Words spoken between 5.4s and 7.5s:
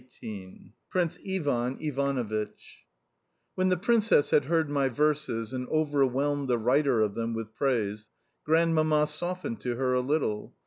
and overwhelmed the writer of them